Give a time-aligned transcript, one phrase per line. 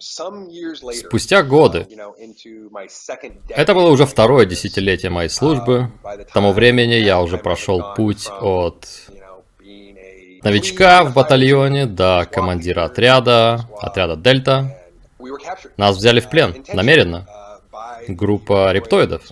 [0.00, 1.86] Спустя годы,
[3.48, 5.90] это было уже второе десятилетие моей службы,
[6.28, 8.86] к тому времени я уже прошел путь от
[10.42, 14.82] новичка в батальоне до командира отряда, отряда Дельта.
[15.76, 17.26] Нас взяли в плен, намеренно.
[18.08, 19.22] Группа рептоидов,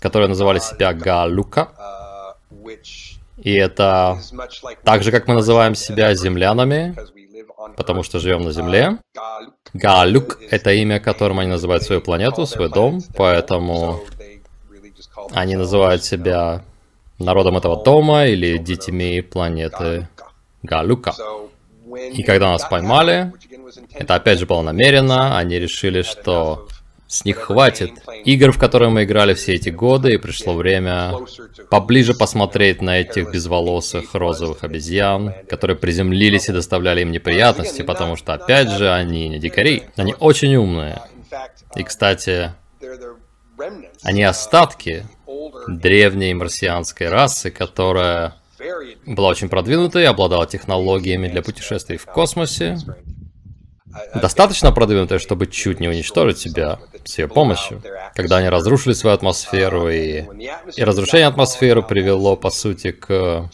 [0.00, 2.36] которые называли себя Галука.
[3.38, 4.18] И это
[4.84, 6.96] так же, как мы называем себя землянами,
[7.76, 8.98] потому что живем на Земле.
[9.74, 14.00] Галюк— это имя, которым они называют свою планету, свой дом, поэтому
[15.32, 16.64] они называют себя
[17.18, 20.08] народом этого дома или детьми планеты
[20.62, 21.14] Галюка.
[22.12, 23.32] И когда нас поймали,
[23.92, 26.68] это опять же было намеренно, они решили, что
[27.12, 27.92] с них хватит.
[28.24, 31.12] Игр, в которые мы играли все эти годы, и пришло время
[31.68, 38.32] поближе посмотреть на этих безволосых розовых обезьян, которые приземлились и доставляли им неприятности, потому что,
[38.32, 39.82] опять же, они не дикари.
[39.96, 41.02] Они очень умные.
[41.76, 42.52] И, кстати,
[44.02, 45.04] они остатки
[45.68, 48.36] древней марсианской расы, которая
[49.04, 52.78] была очень продвинутой, обладала технологиями для путешествий в космосе,
[54.14, 57.82] достаточно продвинутая, чтобы чуть не уничтожить себя с ее помощью.
[58.14, 60.24] Когда они разрушили свою атмосферу, и,
[60.76, 63.50] и разрушение атмосферы привело, по сути, к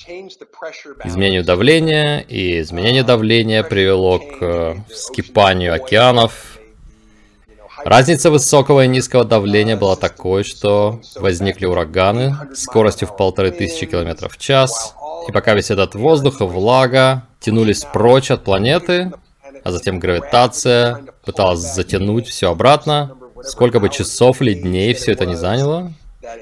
[1.05, 6.59] изменению давления, и изменение давления привело к вскипанию океанов.
[7.85, 14.35] Разница высокого и низкого давления была такой, что возникли ураганы скоростью в полторы тысячи километров
[14.35, 14.95] в час,
[15.29, 19.13] и пока весь этот воздух и влага тянулись прочь от планеты,
[19.69, 25.35] а затем гравитация пыталась затянуть все обратно, сколько бы часов или дней все это не
[25.35, 25.93] заняло,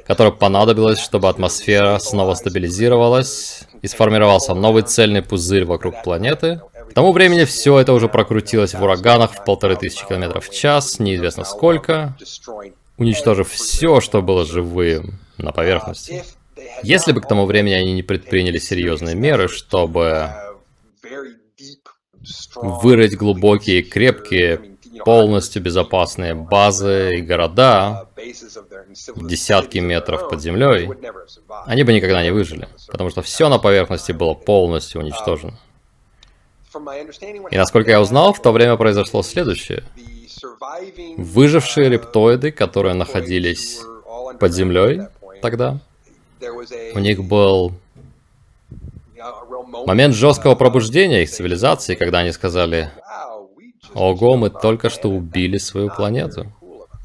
[0.07, 6.61] которое понадобилось, чтобы атмосфера снова стабилизировалась и сформировался новый цельный пузырь вокруг планеты.
[6.89, 11.01] К тому времени все это уже прокрутилось в ураганах в полторы тысячи километров в час,
[11.01, 12.17] неизвестно сколько,
[12.97, 16.23] уничтожив все, что было живым на поверхности.
[16.85, 20.31] Если бы к тому времени они не предприняли серьезные меры, чтобы
[22.57, 28.09] вырыть глубокие, крепкие, полностью безопасные базы и города
[29.15, 30.91] в десятки метров под землей,
[31.67, 35.59] они бы никогда не выжили, потому что все на поверхности было полностью уничтожено.
[37.51, 39.85] И насколько я узнал, в то время произошло следующее.
[41.17, 43.81] Выжившие рептоиды, которые находились
[44.39, 45.03] под землей
[45.41, 45.79] тогда,
[46.95, 47.73] у них был
[49.87, 52.91] Момент жесткого пробуждения их цивилизации, когда они сказали,
[53.95, 56.53] «Ого, мы только что убили свою планету».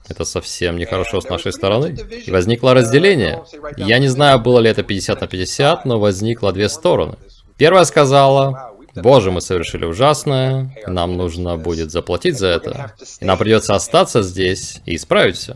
[0.10, 1.96] Это совсем нехорошо с нашей стороны.
[2.26, 3.44] И возникло разделение.
[3.78, 7.16] Я не знаю, было ли это 50 на 50, но возникло две стороны.
[7.58, 12.94] Первая сказала, Боже, мы совершили ужасное, нам нужно будет заплатить за это.
[13.20, 15.56] И нам придется остаться здесь и исправить все.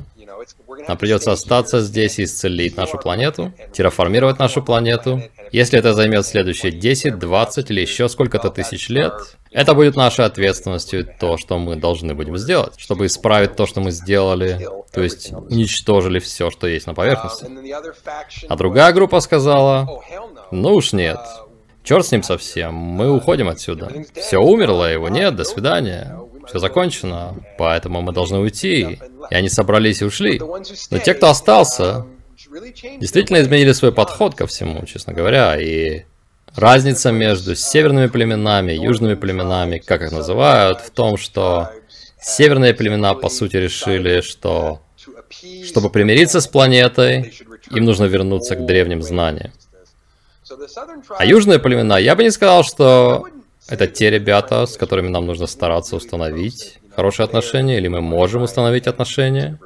[0.88, 5.22] Нам придется остаться здесь и исцелить нашу планету, терраформировать нашу планету.
[5.52, 9.14] Если это займет следующие 10, 20 или еще сколько-то тысяч лет,
[9.52, 13.92] это будет нашей ответственностью то, что мы должны будем сделать, чтобы исправить то, что мы
[13.92, 17.48] сделали, то есть уничтожили все, что есть на поверхности.
[18.50, 20.02] А другая группа сказала,
[20.52, 21.20] ну уж нет,
[21.84, 23.92] черт с ним совсем, мы уходим отсюда.
[24.14, 29.00] Все умерло, его нет, до свидания все закончено, поэтому мы должны уйти.
[29.30, 30.40] И они собрались и ушли.
[30.92, 32.06] Но те, кто остался,
[33.00, 36.04] действительно изменили свой подход ко всему, честно говоря, и
[36.56, 41.72] разница между северными племенами южными племенами, как их называют, в том, что
[42.20, 44.82] северные племена, по сути, решили, что
[45.66, 47.34] чтобы примириться с планетой,
[47.72, 49.52] им нужно вернуться к древним знаниям.
[51.18, 53.26] А южные племена, я бы не сказал, что
[53.68, 58.88] это те ребята, с которыми нам нужно стараться установить хорошие отношения, или мы можем установить
[58.88, 59.60] отношения,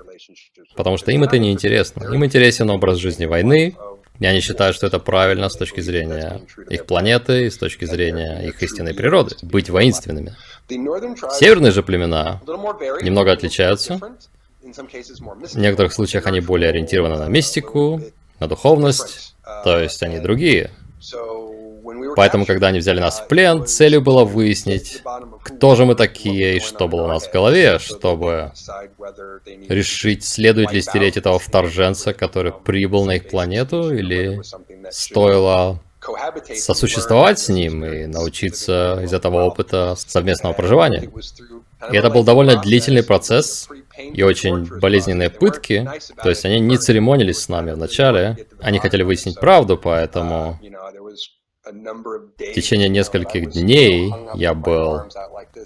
[0.75, 2.13] потому что им это не интересно.
[2.13, 3.75] Им интересен образ жизни войны,
[4.19, 8.41] и они считают, что это правильно с точки зрения их планеты и с точки зрения
[8.45, 10.35] их истинной природы, быть воинственными.
[10.67, 12.41] Северные же племена
[13.01, 13.99] немного отличаются.
[14.61, 18.01] В некоторых случаях они более ориентированы на мистику,
[18.39, 20.71] на духовность, то есть они другие.
[22.15, 25.01] Поэтому, когда они взяли нас в плен, целью было выяснить,
[25.43, 28.51] кто же мы такие и что было у нас в голове, чтобы
[29.67, 34.41] решить, следует ли стереть этого вторженца, который прибыл на их планету, или
[34.91, 35.79] стоило
[36.55, 41.09] сосуществовать с ним и научиться из этого опыта совместного проживания.
[41.91, 43.67] И это был довольно длительный процесс
[43.97, 45.89] и очень болезненные пытки,
[46.21, 50.59] то есть они не церемонились с нами вначале, они хотели выяснить правду, поэтому
[51.65, 55.01] В течение нескольких дней я был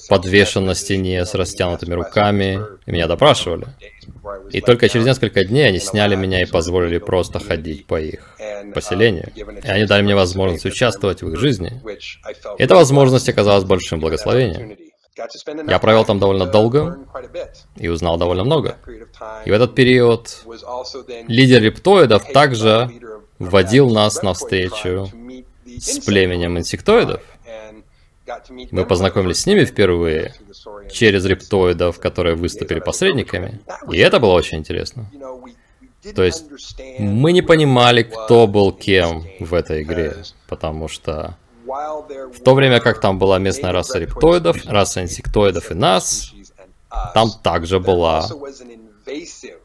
[0.09, 3.67] подвешен на стене с растянутыми руками, и меня допрашивали.
[4.51, 8.35] И только через несколько дней они сняли меня и позволили просто ходить по их
[8.73, 9.31] поселению.
[9.35, 11.81] И они дали мне возможность участвовать в их жизни.
[12.57, 14.75] И эта возможность оказалась большим благословением.
[15.67, 16.97] Я провел там довольно долго
[17.77, 18.77] и узнал довольно много.
[19.45, 20.43] И в этот период
[21.27, 22.89] лидер рептоидов также
[23.37, 25.11] вводил нас на встречу
[25.79, 27.21] с племенем инсектоидов.
[28.71, 30.33] Мы познакомились с ними впервые
[30.91, 33.59] через рептоидов, которые выступили посредниками.
[33.91, 35.09] И это было очень интересно.
[36.15, 36.45] То есть
[36.99, 40.15] мы не понимали, кто был кем в этой игре,
[40.47, 46.33] потому что в то время как там была местная раса рептоидов, раса инсектоидов и нас,
[47.13, 48.27] там также была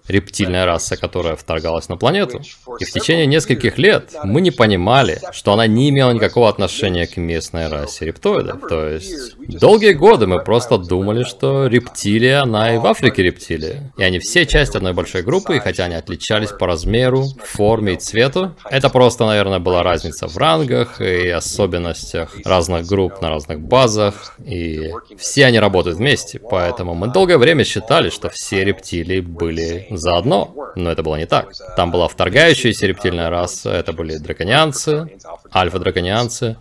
[0.09, 2.41] рептильная раса, которая вторгалась на планету.
[2.81, 7.17] И в течение нескольких лет мы не понимали, что она не имела никакого отношения к
[7.17, 8.61] местной расе рептоидов.
[8.69, 13.93] То есть, долгие годы мы просто думали, что рептилия, она и в Африке рептилия.
[13.97, 17.97] И они все часть одной большой группы, и хотя они отличались по размеру, форме и
[17.97, 24.35] цвету, это просто, наверное, была разница в рангах и особенностях разных групп на разных базах,
[24.45, 30.55] и все они работают вместе, поэтому мы долгое время считали, что все рептилии были заодно,
[30.77, 31.53] но это было не так.
[31.77, 35.09] Там была вторгающаяся рептильная раса, это были драконианцы,
[35.55, 36.57] альфа-драконианцы.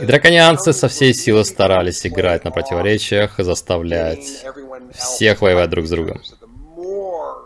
[0.00, 4.44] И драконианцы со всей силы старались играть на противоречиях и заставлять
[4.94, 6.20] всех воевать друг с другом.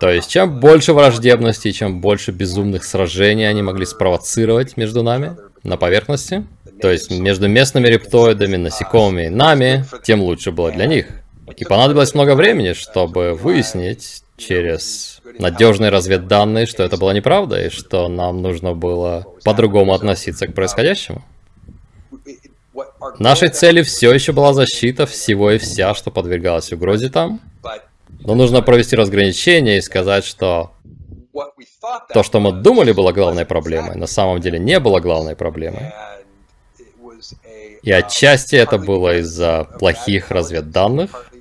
[0.00, 5.76] То есть, чем больше враждебности, чем больше безумных сражений они могли спровоцировать между нами на
[5.76, 6.44] поверхности,
[6.80, 11.06] то есть между местными рептоидами, насекомыми и нами, тем лучше было для них.
[11.56, 18.08] И понадобилось много времени, чтобы выяснить через надежные разведданные, что это была неправда, и что
[18.08, 21.22] нам нужно было по-другому относиться к происходящему.
[23.18, 27.40] Нашей целью все еще была защита всего и вся, что подвергалось угрозе там.
[28.20, 30.70] Но нужно провести разграничение и сказать, что
[32.14, 35.92] то, что мы думали было главной проблемой, на самом деле не было главной проблемой.
[37.82, 41.31] И отчасти это было из-за плохих разведданных,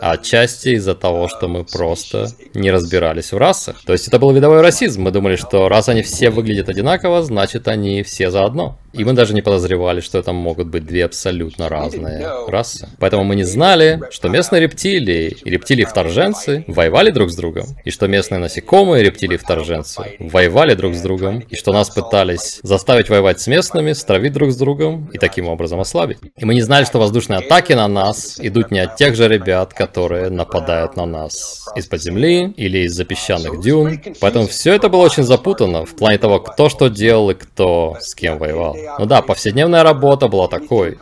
[0.00, 3.82] а отчасти из-за того, что мы просто не разбирались в расах.
[3.84, 5.02] То есть это был видовой расизм.
[5.02, 8.78] Мы думали, что раз они все выглядят одинаково, значит они все заодно.
[8.92, 12.88] И мы даже не подозревали, что это могут быть две абсолютно разные расы.
[12.98, 18.08] Поэтому мы не знали, что местные рептилии и рептилии-вторженцы воевали друг с другом, и что
[18.08, 23.46] местные насекомые и рептилии-вторженцы воевали друг с другом, и что нас пытались заставить воевать с
[23.46, 26.18] местными, стравить друг с другом и таким образом ослабить.
[26.36, 29.72] И мы не знали, что воздушные атаки на нас идут не от тех же ребят,
[29.72, 34.00] которые нападают на нас из-под земли или из-за песчаных дюн.
[34.20, 38.14] Поэтому все это было очень запутано в плане того, кто что делал и кто с
[38.14, 38.76] кем воевал.
[38.98, 40.98] Ну да, повседневная работа была такой.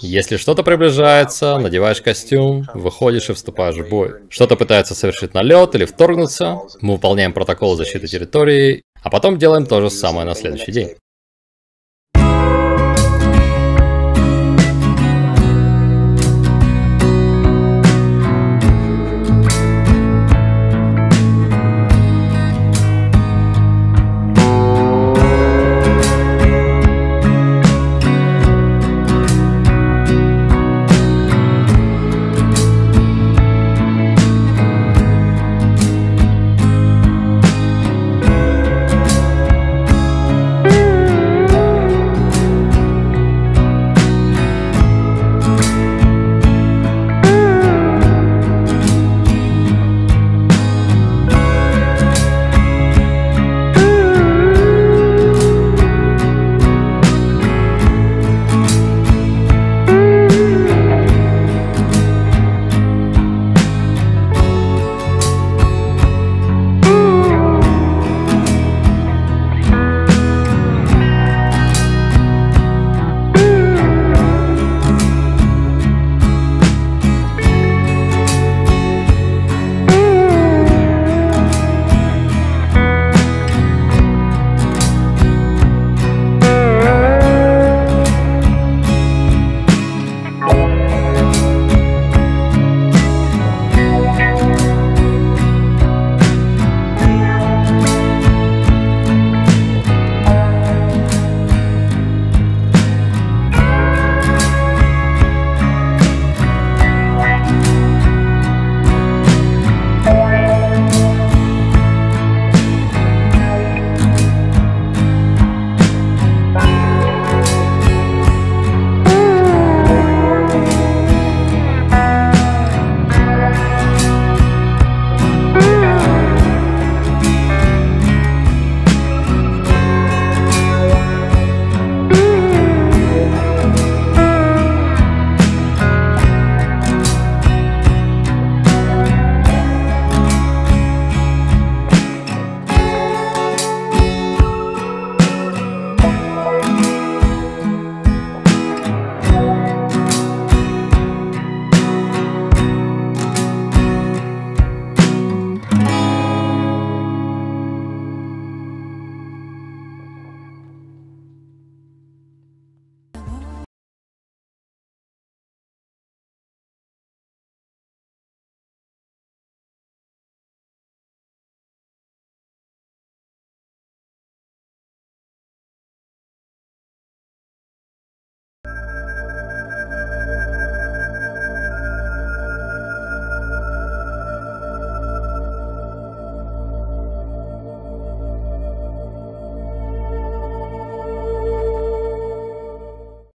[0.00, 4.14] Если что-то приближается, надеваешь костюм, выходишь и вступаешь в бой.
[4.28, 9.80] Что-то пытается совершить налет или вторгнуться, мы выполняем протокол защиты территории, а потом делаем то
[9.80, 10.90] же самое на следующий день.